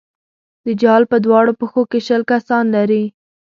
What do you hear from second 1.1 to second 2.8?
په دواړو پښو کې شل کسان